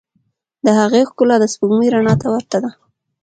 [0.65, 2.69] د هغې ښکلا د سپوږمۍ رڼا ته ورته ده.